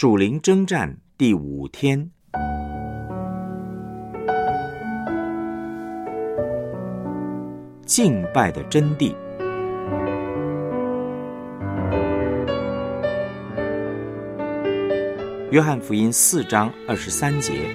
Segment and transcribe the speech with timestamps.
[0.00, 2.10] 属灵征战第五天，
[7.84, 9.14] 敬拜的真谛。
[15.50, 17.68] 约翰福音四章二十三节：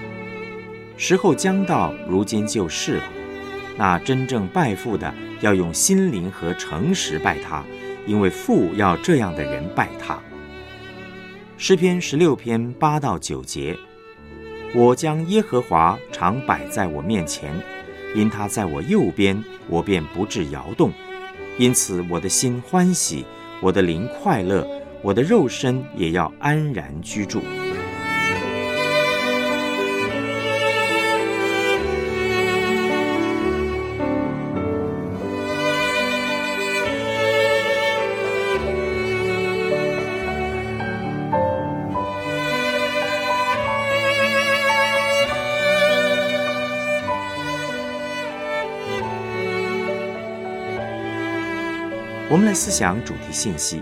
[0.97, 3.03] 时候将到，如今就是了。
[3.77, 7.63] 那真正拜父的，要用心灵和诚实拜他，
[8.07, 10.19] 因为父要这样的人拜他。
[11.57, 13.77] 诗篇十六篇八到九节：
[14.75, 17.49] 我将耶和华常摆在我面前，
[18.13, 20.91] 因他在我右边，我便不致摇动。
[21.57, 23.25] 因此我的心欢喜，
[23.61, 24.67] 我的灵快乐，
[25.01, 27.41] 我的肉身也要安然居住。
[52.35, 53.81] 我们来思想主题信息。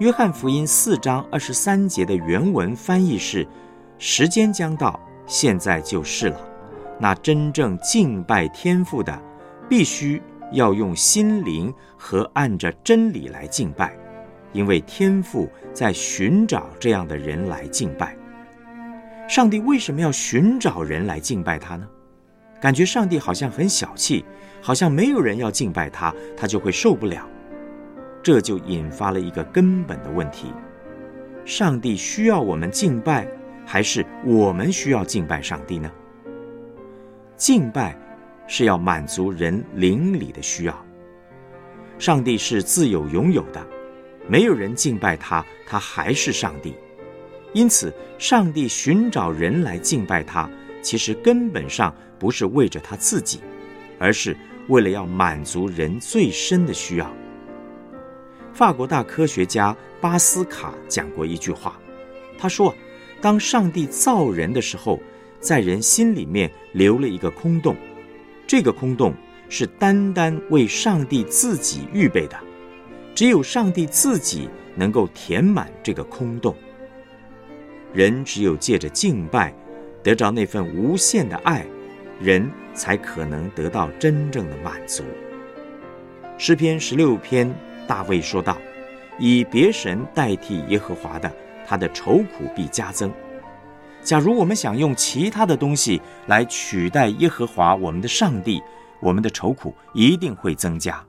[0.00, 3.48] 约翰福音四章二十三节的原文翻译是
[3.96, 6.38] ：“时间将到，现在就是了。
[7.00, 9.18] 那真正敬拜天父的，
[9.66, 10.20] 必须
[10.52, 13.96] 要用心灵和按着真理来敬拜，
[14.52, 18.14] 因为天父在寻找这样的人来敬拜。
[19.26, 21.88] 上帝为什么要寻找人来敬拜他呢？”
[22.60, 24.24] 感觉上帝好像很小气，
[24.60, 27.26] 好像没有人要敬拜他，他就会受不了。
[28.22, 30.52] 这就引发了一个根本的问题：
[31.44, 33.26] 上帝需要我们敬拜，
[33.64, 35.90] 还是我们需要敬拜上帝呢？
[37.36, 37.96] 敬拜
[38.48, 40.86] 是要满足人灵里的需要。
[41.98, 43.64] 上帝是自有拥有的，
[44.26, 46.74] 没有人敬拜他，他还是上帝。
[47.52, 50.50] 因此，上帝寻找人来敬拜他。
[50.82, 53.40] 其实根本上不是为着他自己，
[53.98, 54.36] 而是
[54.68, 57.10] 为了要满足人最深的需要。
[58.52, 61.78] 法国大科学家巴斯卡讲过一句话，
[62.36, 62.74] 他说
[63.20, 65.00] ：“当上帝造人的时候，
[65.40, 67.76] 在人心里面留了一个空洞，
[68.46, 69.14] 这个空洞
[69.48, 72.36] 是单单为上帝自己预备的，
[73.14, 76.56] 只有上帝自己能够填满这个空洞。
[77.92, 79.54] 人只有借着敬拜。”
[80.08, 81.66] 得着那份无限的爱，
[82.18, 85.04] 人才可能得到真正的满足。
[86.38, 87.54] 诗篇十六篇，
[87.86, 88.56] 大卫说道
[89.20, 91.30] ：“以别神代替耶和华的，
[91.66, 93.12] 他的愁苦必加增。”
[94.02, 98.62] 假如我们想用其他的东西来取代耶和华我们的上帝，
[99.00, 101.04] 我们的愁苦一定会增加。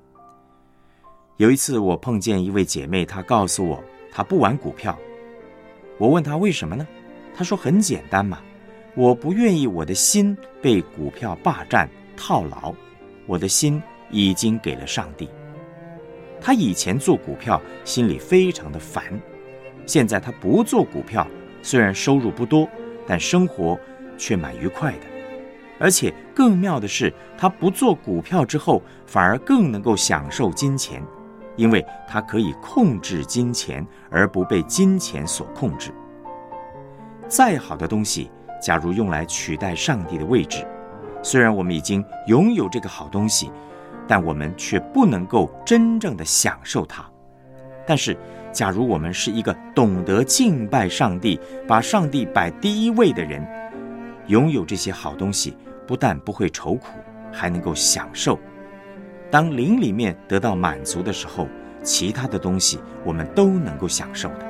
[1.38, 3.81] 有一次，我碰见一位姐妹，她告诉我
[4.12, 5.00] 她不玩股票。
[5.98, 6.86] 我问她为什么呢？
[7.34, 8.40] 她说很简单嘛。
[8.96, 12.74] 我不愿意我的心被股票霸占套牢，
[13.26, 15.30] 我的心已经给了上帝。
[16.42, 19.04] 他以前做股票心里非常的烦，
[19.86, 21.26] 现在他不做股票，
[21.62, 22.68] 虽然收入不多，
[23.06, 23.80] 但生活
[24.18, 25.00] 却蛮愉快的。
[25.80, 31.02] 而且更妙的是，他不做股票之后，反而更能够享受金钱，
[31.56, 35.92] 因为他可以控制金钱，而不被金钱所控制。
[37.30, 38.30] 再好的东西。
[38.59, 40.66] 假如用来取代上帝的位置，
[41.22, 43.52] 虽然我们已经拥有这个好东西，
[44.08, 47.06] 但我们却不能够真正的享受它。
[47.88, 48.16] 但是，
[48.52, 53.48] 假如我们是一个懂得敬拜上帝、把上帝摆第一位的人，
[54.28, 56.88] 拥有这些好东西，不但不会愁苦，
[57.31, 58.38] 还能够享受。
[59.31, 61.48] 当灵里面得到满足的时候，
[61.81, 64.46] 其他的东西我们都能够享受的。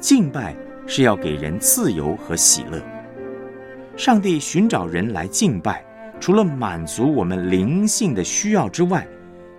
[0.00, 0.67] 敬拜。
[0.88, 2.82] 是要给人自由和喜乐。
[3.96, 5.84] 上帝寻找人来敬拜，
[6.18, 9.06] 除了满足我们灵性的需要之外，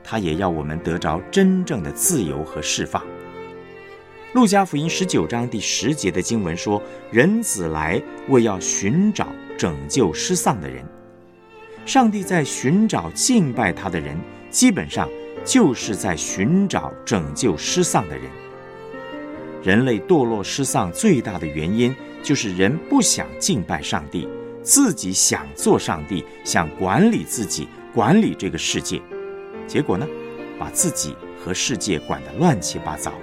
[0.03, 3.01] 他也要我们得着真正的自由和释放。
[4.33, 6.81] 路加福音十九章第十节的经文说
[7.11, 9.27] ：“人子来为要寻找
[9.57, 10.83] 拯救失丧的人。”
[11.85, 14.17] 上帝在寻找敬拜他的人，
[14.49, 15.09] 基本上
[15.43, 18.25] 就是在寻找拯救失丧的人。
[19.61, 24.27] 人类堕落失丧最大的原因，就是人不想敬拜上帝，
[24.63, 29.01] 自己想做上帝，想管理自己，管理这个世界，
[29.67, 30.07] 结果呢，
[30.57, 33.13] 把自己和世界管得乱七八糟。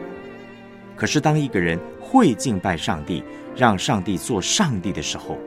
[0.94, 3.22] 可是，当一个人会敬拜上帝，
[3.54, 5.38] 让上帝做上帝的时候，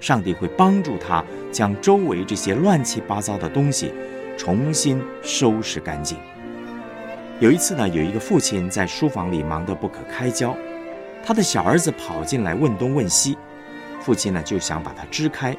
[0.00, 3.92] 上帝会帮助他将周围这些乱七八糟的东西
[4.36, 6.18] 重新收拾干净。
[7.38, 10.56] 有一次呢，有一个父亲在书房里忙得不可开交，
[11.22, 13.36] 他的小儿子跑进来问东问西，
[14.00, 15.54] 父亲呢就想把他支开，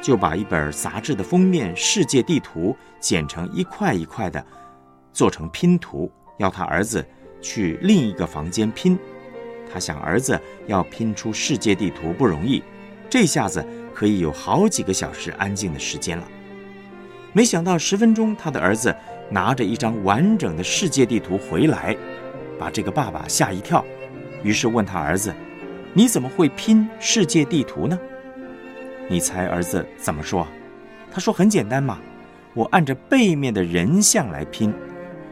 [0.00, 4.42] 就把一本杂志的封面世界地图剪成一块一块的，
[5.12, 7.06] 做成拼图，要他儿子
[7.42, 8.98] 去另一个房间拼。
[9.70, 12.62] 他想儿子要拼出世界地图不容易，
[13.10, 13.62] 这下子
[13.94, 16.26] 可以有好几个小时安静的时间了。
[17.36, 18.96] 没想到十分钟，他的儿子。
[19.28, 21.94] 拿着一张完整的世界地图回来，
[22.58, 23.84] 把这个爸爸吓一跳，
[24.42, 25.34] 于是问他儿子
[25.92, 27.98] ：“你怎么会拼世界地图呢？”
[29.10, 30.46] 你猜儿子怎么说？
[31.10, 31.98] 他说：“很简单嘛，
[32.54, 34.72] 我按着背面的人像来拼。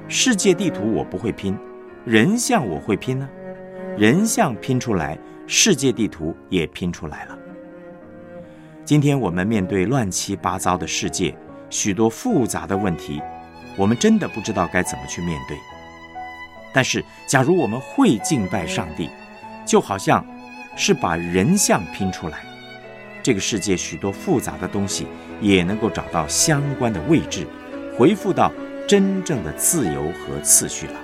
[0.08, 1.56] 世界地图我不会拼，
[2.04, 3.26] 人像我会拼呢。
[3.96, 5.16] 人像拼出来，
[5.46, 7.38] 世界地图也拼出来了。
[8.84, 11.32] 今天我们面对乱七八糟的世界，
[11.75, 13.21] 许多复杂的问题。”
[13.76, 15.59] 我们真的不知道该怎么去面对。
[16.73, 19.11] 但是，假如我们会敬拜上帝，
[19.67, 20.25] 就好像
[20.76, 22.38] 是把人像拼出来，
[23.21, 25.09] 这个世界许多复杂的东西
[25.41, 27.49] 也能够找到相关的位置，
[27.99, 28.53] 回复到
[28.87, 30.94] 真正的自由和次序了。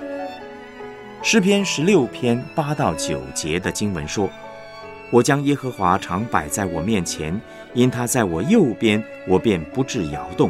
[1.21, 4.29] 诗篇十六篇八到九节的经文说
[5.11, 7.39] ：“我将耶和华常摆在我面前，
[7.73, 10.49] 因他在我右边，我便不致摇动。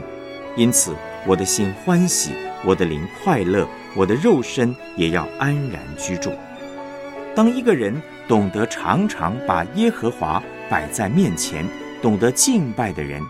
[0.56, 0.96] 因此。”
[1.28, 2.32] 我的心欢喜，
[2.66, 6.32] 我的灵快乐，我的肉身也要安然居住。
[7.36, 11.64] 当一个人懂得常常把耶和华摆在面前，
[12.02, 13.22] 懂得敬拜的人，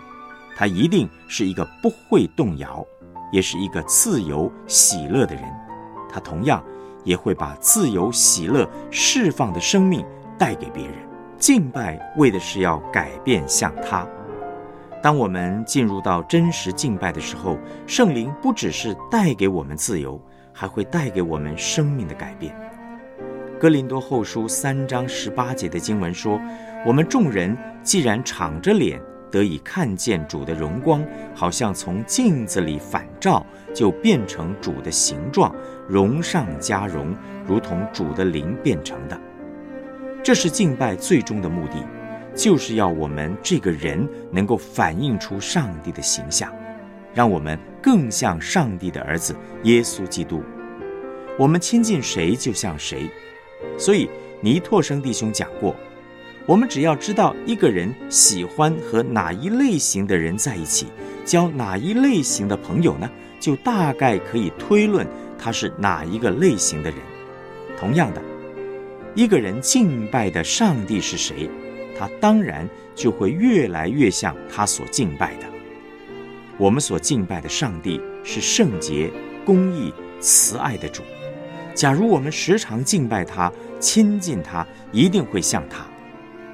[0.56, 2.82] 他一定是一个不会动摇，
[3.30, 5.44] 也是一个自由喜乐的人。
[6.10, 6.64] 他同样
[7.04, 10.02] 也会把自由喜乐释放的生命
[10.38, 10.94] 带给别人。
[11.42, 14.06] 敬拜为的是要改变像他。
[15.02, 20.22] 当我们进入到真实敬拜的时候，圣灵不只是带给我们自由，
[20.52, 22.54] 还会带给我们生命的改变。
[23.58, 26.40] 哥林多后书三章十八节的经文说
[26.86, 31.04] ：“我们众人既然敞着脸得以看见主的荣光，
[31.34, 33.44] 好像从镜子里反照，
[33.74, 35.52] 就变成主的形状，
[35.88, 37.12] 荣上加荣，
[37.44, 39.20] 如同主的灵变成的。”
[40.22, 41.84] 这是敬拜最终的目的。
[42.34, 46.50] 就是要我们这个人能够反映出上帝的形象，
[47.12, 50.42] 让我们更像上帝的儿子耶稣基督。
[51.38, 53.06] 我们亲近谁就像谁。
[53.76, 54.08] 所以
[54.40, 55.76] 尼拓生弟兄讲过，
[56.46, 60.86] 我们只要知道一个人喜欢和哪一类型的人在一起，
[61.26, 65.06] 交哪一类型的朋友呢，就大概可以推论
[65.38, 66.98] 他是哪一个类型的人。
[67.78, 68.22] 同样的，
[69.14, 71.48] 一个人敬拜的上帝是谁？
[71.98, 75.46] 他当然就会越来越像他所敬拜的。
[76.56, 79.10] 我们所敬拜的上帝是圣洁、
[79.44, 81.02] 公义、慈爱的主。
[81.74, 85.86] 假如我们时常敬拜他、亲近他，一定会像他。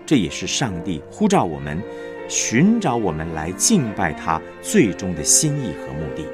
[0.05, 1.81] 这也是上帝呼召我们、
[2.29, 6.27] 寻找我们来敬拜他最终的心意和目的。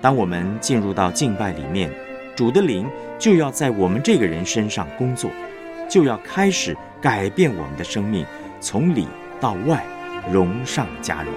[0.00, 1.90] 当我们进入到敬拜里面，
[2.36, 2.86] 主的灵
[3.18, 5.30] 就要在我们这个人身上工作，
[5.88, 6.76] 就要开始。
[7.00, 8.26] 改变我们的生命，
[8.60, 9.06] 从里
[9.40, 9.84] 到外，
[10.32, 11.32] 融上加荣。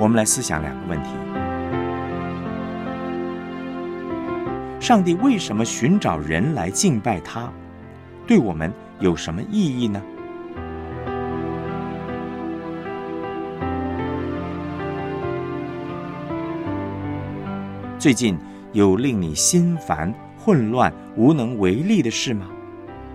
[0.00, 1.08] 我们来思想两个问题：
[4.78, 7.52] 上帝为什么寻找人来敬拜他？
[8.24, 10.00] 对我们有什么意义呢？
[17.98, 18.38] 最近
[18.72, 22.46] 有令你心烦、混乱、无能为力的事吗？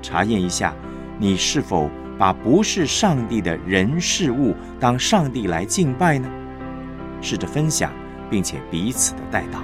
[0.02, 0.74] 查验一下，
[1.18, 6.30] 你是否把不是上帝的人事物当上帝来敬拜呢？
[7.24, 7.92] 试着分享，
[8.30, 9.60] 并且彼此的带到。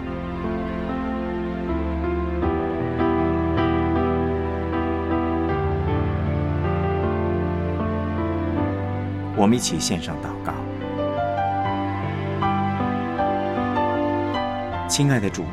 [9.35, 10.53] 我们一起献上祷告。
[14.87, 15.43] 亲爱的主，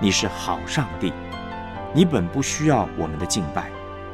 [0.00, 1.12] 你是好上帝，
[1.92, 3.70] 你本不需要我们的敬拜，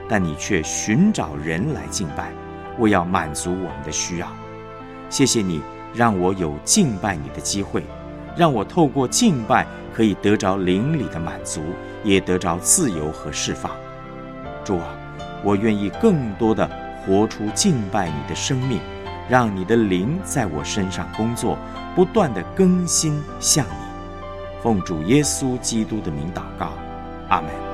[0.08, 2.32] 但你却寻找人来敬拜，
[2.78, 4.28] 为要满足我们的需要。
[5.08, 5.62] 谢谢你
[5.96, 7.82] 让我有敬拜你的机会，
[8.36, 11.62] 让我透过敬拜可以得着灵里的满足，
[12.04, 13.72] 也得着自由和释放。
[14.62, 14.94] 主啊，
[15.42, 16.68] 我愿意更多的
[17.06, 18.78] 活出敬拜你的生命，
[19.26, 21.56] 让你的灵在我身上工作，
[21.94, 24.62] 不断的更新向你。
[24.62, 26.72] 奉主耶稣基督的名祷告，
[27.28, 27.65] 阿门。